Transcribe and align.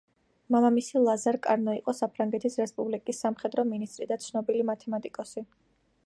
მამამისი 0.53 1.01
ლაზარ 1.07 1.37
კარნო 1.47 1.75
იყო 1.79 1.93
საფრანგეთის 1.97 2.57
რესპუბლიკის 2.61 3.19
სამხედრო 3.25 3.65
მინისტრი 3.73 4.07
და 4.13 4.17
ცნობილი 4.25 4.65
მათემატიკოსი. 4.71 5.45